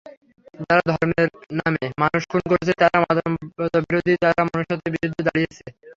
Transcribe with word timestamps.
যারা 0.59 0.81
ধর্মের 0.89 1.27
নামে 1.59 1.85
মানুষ 2.01 2.21
খুন 2.31 2.41
করছে 2.51 2.71
তারা 2.81 2.97
মানবতাবিরোধী, 3.03 4.13
তারা 4.23 4.41
মনুষ্যত্বের 4.47 4.93
বিরুদ্ধে 4.95 5.21
দাঁড়িয়েছে। 5.27 5.63